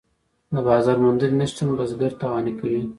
د 0.53 0.55
بازار 0.67 0.97
موندنې 1.03 1.35
نشتون 1.41 1.69
بزګر 1.77 2.11
تاواني 2.21 2.53
کوي. 2.59 2.81